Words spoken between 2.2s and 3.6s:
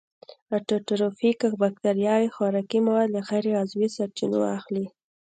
خوراکي مواد له غیر